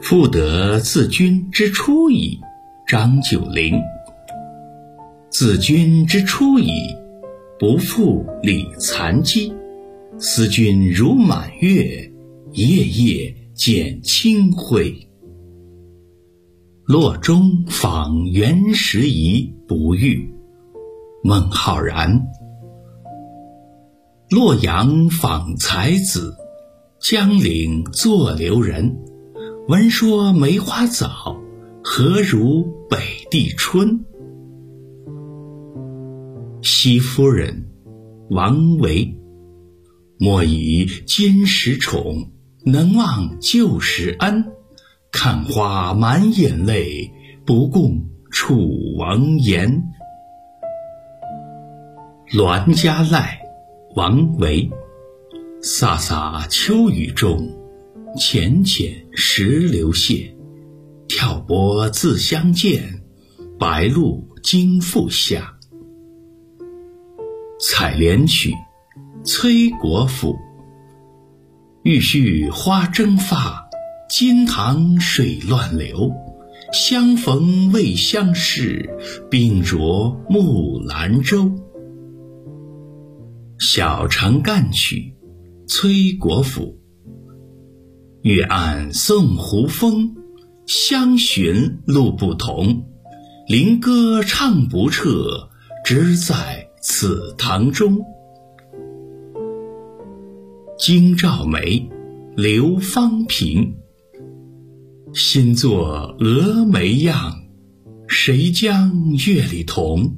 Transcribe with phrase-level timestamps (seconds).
[0.00, 2.40] 复得自君之初矣，
[2.86, 3.74] 张九龄。
[5.30, 6.72] 自君之初矣，
[7.58, 9.52] 不复理残机。
[10.18, 12.10] 思君如满月，
[12.52, 14.92] 夜夜见清辉。
[16.84, 20.28] 洛中访袁时宜不遇，
[21.22, 22.20] 孟浩然。
[24.30, 26.34] 洛阳访才子，
[27.00, 28.98] 江陵作留人。
[29.68, 31.40] 闻说梅花早，
[31.82, 32.98] 何如北
[33.30, 34.04] 地春？
[36.60, 37.70] 西夫人，
[38.30, 39.16] 王维。
[40.18, 42.32] 莫以今时宠，
[42.64, 44.44] 能忘旧时恩。
[45.12, 47.12] 看花满眼泪，
[47.46, 49.84] 不共楚王言。
[52.32, 53.40] 栾家赖，
[53.94, 54.68] 王维。
[55.60, 57.52] 飒飒秋雨中，
[58.16, 60.32] 浅浅石榴泻。
[61.08, 63.02] 挑拨自相见，
[63.58, 65.58] 白露经复下。
[67.60, 68.52] 采莲曲，
[69.24, 70.36] 崔国辅。
[71.82, 73.66] 欲续花争发。
[74.08, 76.12] 金堂水乱流，
[76.72, 78.88] 相逢未相识，
[79.30, 81.52] 并酌木兰舟。
[83.58, 85.12] 小城干曲，
[85.68, 86.80] 崔国辅。
[88.22, 90.16] 月暗送胡风，
[90.66, 92.86] 相寻路不同。
[93.46, 95.50] 灵歌唱不彻，
[95.84, 97.98] 只在此堂中。
[100.78, 101.86] 京兆梅，
[102.34, 103.76] 刘方平。
[105.12, 107.42] 新作蛾眉样，
[108.06, 110.16] 谁将月里同？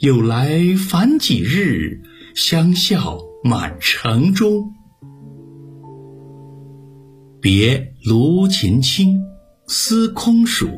[0.00, 2.02] 有来返几日，
[2.34, 4.70] 相笑满城中。
[7.42, 9.20] 别卢琴清，
[9.66, 10.68] 思空蜀。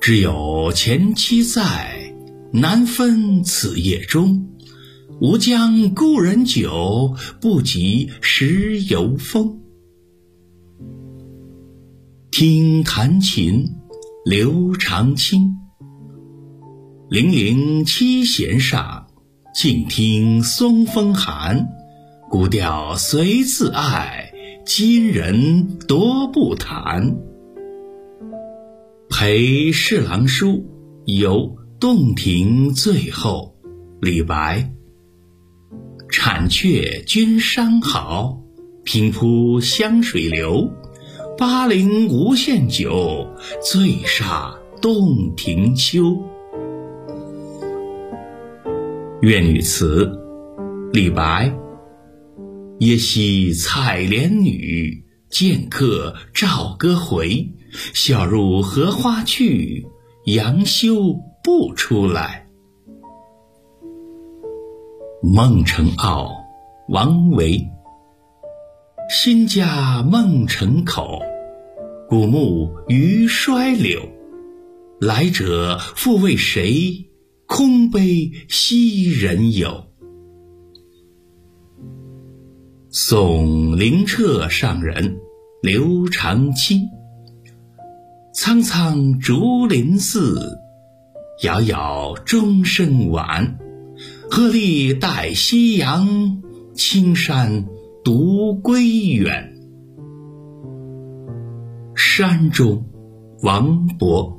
[0.00, 2.14] 只有前妻在，
[2.52, 4.46] 难分此夜中。
[5.20, 9.58] 吾将故人酒，不及时游风。
[12.30, 13.68] 听弹琴，
[14.24, 15.56] 刘长卿。
[17.10, 19.08] 零零七弦上，
[19.52, 21.66] 静听松风寒。
[22.30, 24.27] 古调虽自爱，
[24.70, 27.16] 今人多不弹。
[29.08, 30.62] 陪侍郎书，
[31.06, 33.56] 游洞庭最后。
[33.98, 34.70] 李白。
[36.10, 38.42] 产却君山好，
[38.84, 40.70] 平铺湘水流。
[41.38, 43.26] 巴陵无限酒，
[43.62, 46.22] 醉煞洞庭秋。
[49.22, 50.12] 怨女词，
[50.92, 51.58] 李白。
[52.80, 57.52] 耶溪采莲女，剑客棹歌回。
[57.92, 59.86] 笑入荷花去，
[60.24, 62.46] 杨修不出来。
[65.22, 66.30] 孟城坳，
[66.88, 67.68] 王维。
[69.10, 71.18] 新家孟城口，
[72.08, 74.00] 古木余衰柳。
[75.00, 77.10] 来者复为谁？
[77.46, 79.87] 空悲昔人有。
[83.00, 85.20] 送灵澈上人，
[85.62, 86.88] 刘长卿。
[88.34, 90.58] 苍苍竹林寺，
[91.40, 93.56] 杳杳钟声晚。
[94.28, 96.42] 鹤唳带夕阳，
[96.74, 97.66] 青山。
[98.02, 99.56] 独归远，
[101.94, 102.84] 山中，
[103.42, 104.38] 王勃。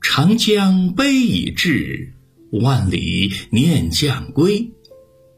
[0.00, 2.12] 长江悲已滞，
[2.52, 4.70] 万里念将归。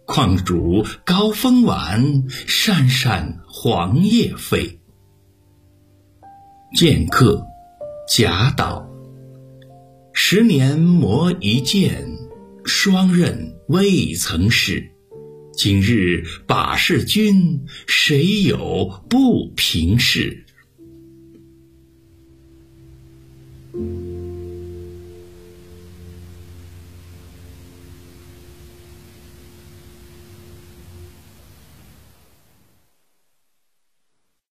[0.08, 4.80] 况主高风晚，山山黄叶飞。
[6.74, 7.44] 剑客，
[8.08, 8.88] 贾岛。
[10.14, 12.08] 十年磨一剑，
[12.64, 14.90] 霜刃未曾试。
[15.52, 20.42] 今日把示君，谁有不平事？